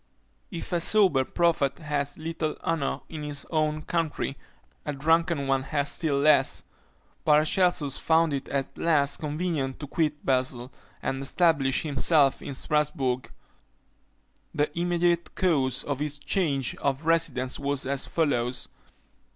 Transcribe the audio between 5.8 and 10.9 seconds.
still less. Paracelsus found it at last convenient to quit Basle,